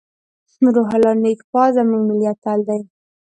روح 0.75 0.89
الله 0.97 1.13
نیکپا 1.23 1.63
زموږ 1.75 2.01
ملي 2.09 2.25
اتل 2.33 2.59
دی. 2.69 2.81